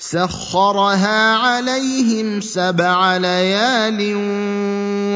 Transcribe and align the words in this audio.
سخرها 0.00 1.34
عليهم 1.34 2.40
سبع 2.40 3.16
ليال 3.16 4.12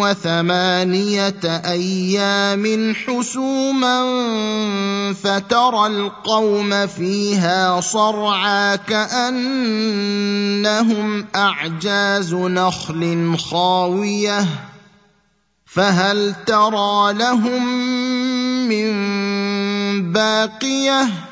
وثمانية 0.03 1.43
أيام 1.45 2.95
حسوما 2.95 4.03
فترى 5.13 5.87
القوم 5.87 6.87
فيها 6.87 7.81
صرعى 7.81 8.79
كأنهم 8.79 9.67
أعجاز 11.37 12.35
نخل 12.35 13.37
خاوية 13.39 14.47
فهل 15.67 16.35
ترى 16.47 17.13
لهم 17.13 17.65
من 18.69 18.93
باقية 20.13 21.32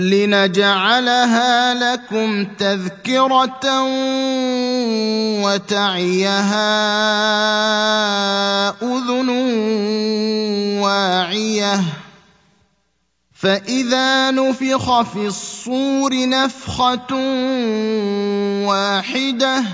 لنجعلها 0.00 1.74
لكم 1.74 2.44
تذكرة 2.44 3.82
وتعيها 5.44 6.70
أذن 8.82 9.28
واعية. 10.80 11.80
فإذا 13.34 14.30
نفخ 14.30 15.02
في 15.02 15.26
الصور 15.26 16.28
نفخة 16.28 17.14
واحدة 18.66 19.64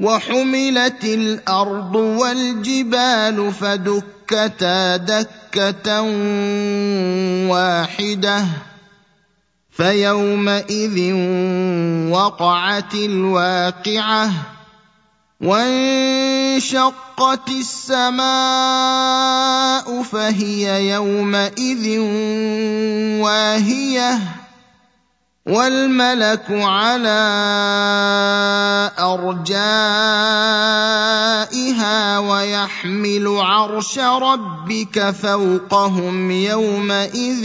وحملت 0.00 1.04
الأرض 1.04 1.94
والجبال 1.94 3.52
فدكتا 3.52 4.96
دكة 4.96 6.02
واحدة. 7.50 8.44
فيومئذ 9.80 11.12
وقعت 12.12 12.94
الواقعة 12.94 14.30
وانشقت 15.40 17.00
السماء 17.48 18.22
فهي 20.02 20.90
يومئذ 20.90 21.98
واهية 23.24 24.18
والملك 25.46 26.46
على 26.50 27.20
أرجائها 28.98 29.58
ويحمل 32.18 33.28
عرش 33.28 33.98
ربك 33.98 35.10
فوقهم 35.10 36.30
يومئذ 36.30 37.44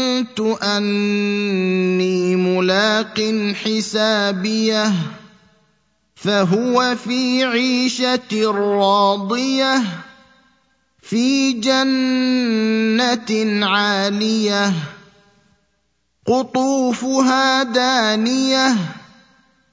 أني 0.63 2.35
ملاق 2.35 3.19
حسابيه 3.63 4.93
فهو 6.15 6.95
في 6.95 7.43
عيشة 7.43 8.51
راضية 8.51 9.83
في 11.01 11.51
جنة 11.53 13.31
عالية 13.65 14.73
قطوفها 16.27 17.63
دانية. 17.63 18.75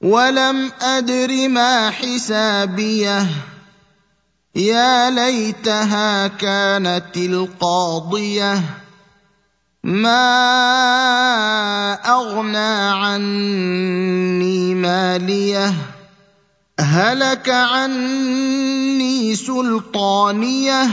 ولم 0.00 0.72
أدر 0.80 1.48
ما 1.48 1.90
حسابيه. 1.90 3.26
يا 4.54 5.10
ليتها 5.10 6.26
كانت 6.26 7.16
القاضية. 7.16 8.62
ما 9.84 10.32
أغنى 11.92 12.90
عني 13.04 14.74
مالية. 14.74 15.74
هلك 16.80 17.48
عني 17.48 19.36
سلطانية. 19.36 20.90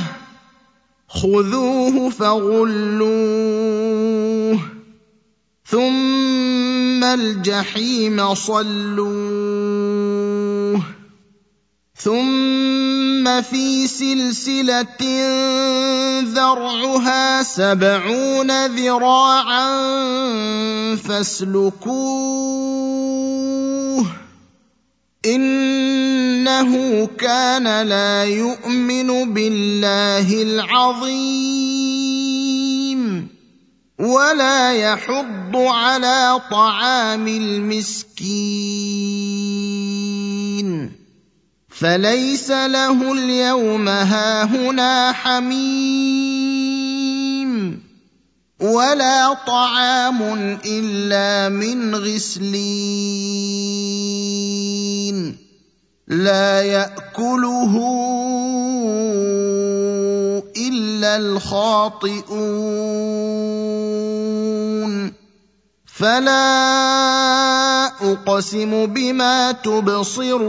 خذوه 1.08 2.10
فغلوه. 2.10 3.18
ثم 5.68 7.04
الجحيم 7.04 8.36
صلوه 8.36 9.08
ثم 11.96 13.42
في 13.42 13.88
سلسله 13.88 14.88
ذرعها 16.22 17.44
سبعون 17.44 18.66
ذراعا 18.66 19.68
فاسلكوه 20.96 22.38
انه 25.26 27.06
كان 27.20 27.88
لا 27.88 28.24
يؤمن 28.24 29.34
بالله 29.34 30.42
العظيم 30.44 31.77
ولا 34.00 34.74
يحض 34.74 35.56
على 35.56 36.42
طعام 36.52 37.28
المسكين. 37.28 38.28
فليس 41.70 42.52
له 42.52 43.14
اليوم 43.14 43.88
هاهنا 43.88 45.12
حميم. 45.12 46.38
ولا 48.62 49.34
طعام 49.34 50.22
إلا 50.66 51.50
من 51.50 51.96
غسلين. 51.96 52.58
لا 56.08 56.62
يأكله 56.62 57.74
الا 60.98 61.16
الخاطئون 61.16 62.34
فلا 65.86 66.42
اقسم 68.02 68.86
بما 68.86 69.52
تبصرون 69.52 70.48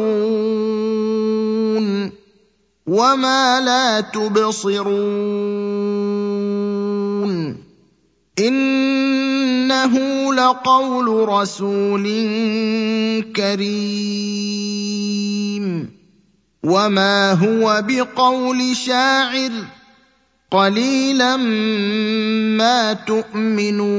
وما 2.86 3.60
لا 3.60 4.00
تبصرون 4.00 4.88
انه 8.38 9.94
لقول 10.34 11.28
رسول 11.28 12.04
كريم 13.36 14.78
وما 16.62 17.32
هو 17.32 17.84
بقول 17.88 18.76
شاعر 18.76 19.77
قليلا 20.50 21.36
ما 22.56 22.92
تؤمنون. 22.92 23.98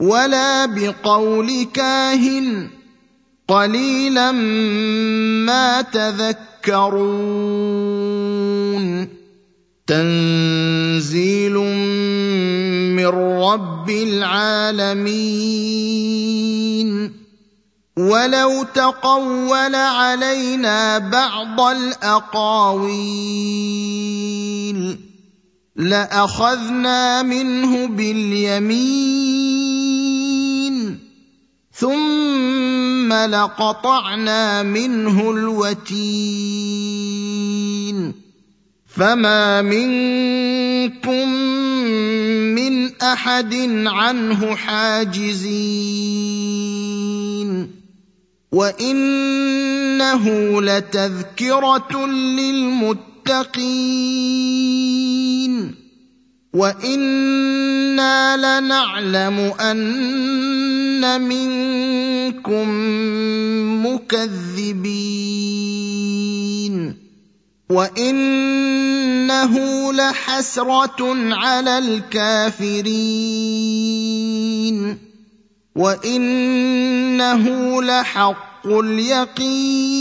ولا 0.00 0.66
بقول 0.66 1.66
كاهن. 1.74 2.68
قليلا 3.48 4.32
ما 5.46 5.82
تذكرون. 5.82 7.08
تنزيل 9.86 11.54
من 12.96 13.06
رب 13.42 13.90
العالمين. 13.90 15.18
ولو 17.98 18.62
تقول 18.74 19.74
علينا 19.74 20.98
بعض 20.98 21.60
الأقاويل 21.60 22.98
لأخذنا 25.76 27.22
منه 27.22 27.86
باليمين 27.86 29.18
ثم 31.72 33.12
لقطعنا 33.12 34.62
منه 34.62 35.30
الوتين 35.30 36.18
فما 38.86 39.62
منكم 39.62 41.28
من 42.54 43.02
أحد 43.02 43.54
عنه 43.86 44.54
حاجزين 44.54 45.78
وانه 48.52 50.24
لتذكره 50.62 52.06
للمتقين 52.06 53.08
وأنا 56.54 58.36
لنعلم 58.36 59.52
ان 59.60 61.20
منكم 61.20 62.68
مكذبين 63.86 65.28
وانه 67.70 69.54
لحسره 69.92 71.34
على 71.34 71.78
الكافرين 71.78 72.88
وانه 75.76 77.44
لحق 77.82 78.66
اليقين 78.66 79.98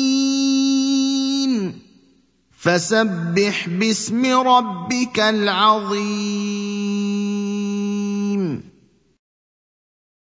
فسبح 2.60 3.70
باسم 3.70 4.26
ربك 4.26 5.20
العظيم 5.20 7.07